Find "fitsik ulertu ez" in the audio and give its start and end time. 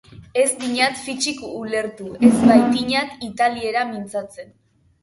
1.09-2.35